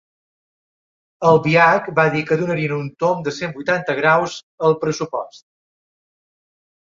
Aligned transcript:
Albiach 1.31 1.91
va 1.99 2.05
dir 2.15 2.23
que 2.29 2.37
donarien 2.39 2.73
un 2.77 2.87
tomb 3.05 3.21
de 3.27 3.35
cent 3.41 3.53
vuitanta 3.59 3.97
graus 4.01 4.39
al 4.71 4.75
pressupost. 4.87 5.45